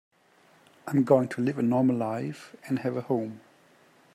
I'm 0.87 1.03
going 1.03 1.27
to 1.27 1.43
live 1.43 1.59
a 1.59 1.61
normal 1.61 1.95
life 1.95 2.55
and 2.65 2.79
have 2.79 2.97
a 2.97 3.01
home. 3.01 3.39